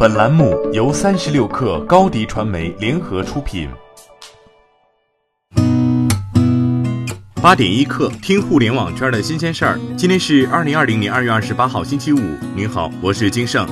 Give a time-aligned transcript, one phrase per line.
[0.00, 3.68] 本栏目由三十六氪高低传媒联合出品。
[7.42, 9.76] 八点一刻，听互联网圈的新鲜事儿。
[9.96, 12.20] 今天是二零二零年二月二十八号，星期五。
[12.54, 13.66] 您好，我是金盛。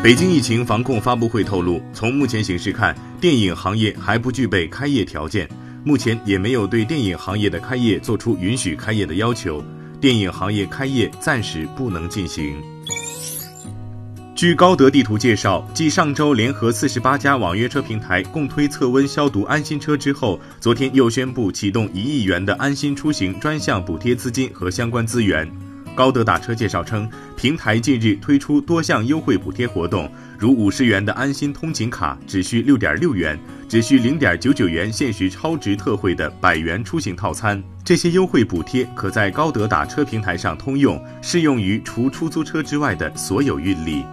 [0.00, 5.48] 北京疫情防控发布会透露，从目前形势看，电影行业还不具备开业条件，
[5.82, 9.60] 目前也没有对电影行业的开业做出允许开业的要求。
[10.00, 12.62] 电影行业开业暂时不能进行。
[14.36, 25.50] 据高德地图介绍，继上周联合四十八家网约车平台共推测温消毒安心车之后，昨天又宣布启动一亿元的安心出行专项补贴资金和相关资源。
[25.96, 33.36] 高德打车介绍称，平台近日推出多项优惠补贴活动，如五十元的安心通勤卡只需六点六元，
[33.66, 37.60] 只需零点九九元限时超值特惠的百元出行套餐。
[37.82, 44.04] 这些优惠补贴可在高德打车平台上通用，适用于除出租车之外的所有运力。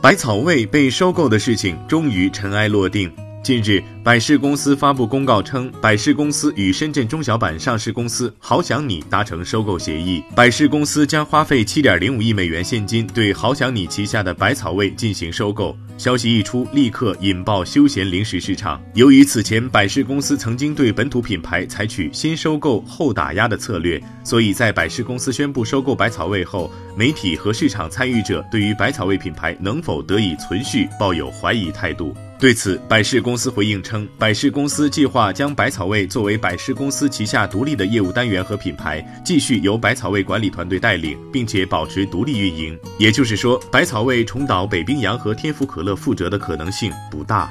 [0.00, 3.10] 百草味被收购的事情终于尘埃落定。
[3.44, 15.76] 近日，百事公司发布公告称，百事公司与深圳中小板上市公司好想你达成收购协议，百事公司将花费七点零五亿美元现金对好想你旗下的百草味进行收购。
[15.98, 18.82] 消息一出，立刻引爆休闲零食市场。
[18.94, 32.16] 由于此前百事公司曾经对本土品牌采取先收购后打压的策略，所以在百事公司宣布收购百草味后，媒体和市场参与者对于百草味品牌能否得以存续抱有怀疑态度。
[32.36, 42.78] 对此，百事公司回应称，百事公司计划将百草味作为百事公司旗下独立的业务单元和品牌，继续由百草味管理团队带领，并且保持独立运营。
[42.98, 47.50] 也就是说，百草味重蹈北冰洋和天府可乐覆辙的可能性不大。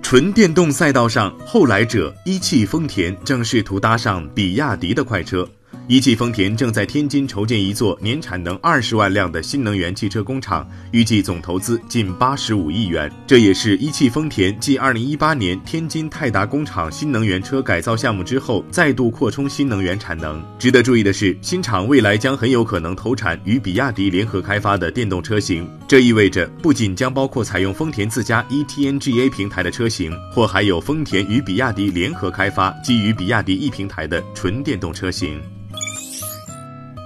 [0.00, 5.46] 纯电动赛道上，后来者一汽丰田正试图搭上比亚迪的快车。
[5.88, 13.10] 一汽丰田正在天津筹建一座年产能二十万辆的新能源汽车工厂，预计总投资近八十五亿元。
[13.26, 20.40] 这也是一汽丰田继二零一八年天津泰达工厂新能源车改造项目之后，再度扩充新能源产能。
[20.56, 35.40] 值得注意的是，新厂未来将很有可能投产与比亚迪联合开发的电动车型，这意味着不仅将包括采用丰田自家 eTNGA 平台的车型，或还有丰田与比亚迪联合开发基于比亚迪 E 平台的纯电动车型。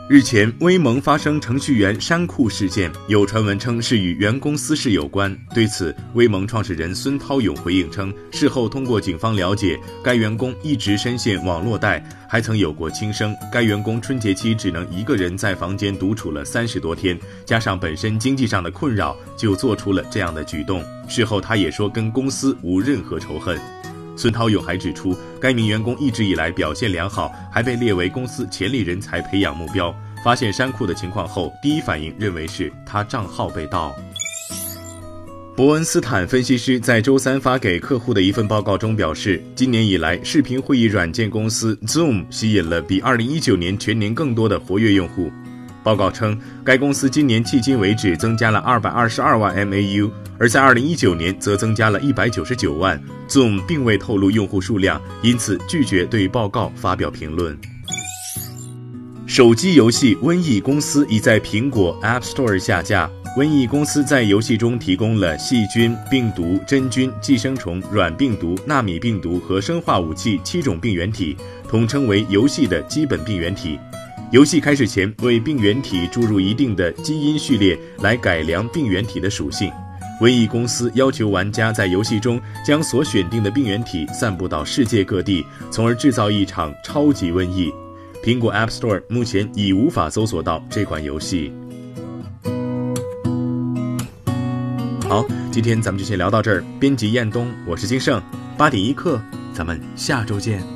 [0.08, 5.36] 日前，威盟发生程序员删库事件，有传闻称是与员工私事有关。
[5.52, 13.34] 对此，威盟创始人孙涛勇回应称，事后通过警方了解，该员工一直深陷网络贷，还曾有过轻生。
[13.50, 20.84] 该员工春节期只能一个人在房间独处了三十多天，加上本身经济上的困扰，就做出了这样的举动。
[21.08, 23.58] 事后，他也说跟公司无任何仇恨。
[24.16, 29.94] 孙涛勇还指出，该名员工一直以来表现良好，还被列为公司潜力人才培养目标。
[30.24, 33.94] 发现山库的情况后，第一反应认为是他账号被盗。
[35.54, 45.30] 伯恩斯坦分析师在周三发给客户的一份报告中表示，今年以来，视频会议软件公司 Zoom 吸引了比2019年全年更多的活跃用户。
[45.86, 53.00] 报告称，该公司今年迄今为止增加了222万 MAU，而在2019年则增加了199万。
[53.28, 57.56] Zoom 并未透露用户数量，因此拒绝对报告发表评论。
[59.28, 63.08] 手机游戏《瘟疫》公司已在苹果 App Store 下架。
[63.36, 71.36] 瘟疫公司在游戏中提供了细菌、病毒、真菌、寄生虫、软病毒、纳米病毒和生化武器七种病原体，
[71.68, 73.78] 统称为游戏的基本病原体。
[74.32, 79.70] 游戏开始前，为病原体注入一定的基因序列来改良病原体的属性。
[80.20, 87.72] 瘟疫公司要求玩家在游戏中将所选定的病原体散布到世界各地，从而制造一场超级瘟疫。
[88.24, 91.52] 苹果 App Store 目前已无法搜索到这款游戏。
[95.08, 96.64] 好，今天咱们就先聊到这儿。
[96.80, 98.20] 编辑彦东，我是金盛，
[98.58, 99.20] 八点一刻，
[99.54, 100.75] 咱们下周见。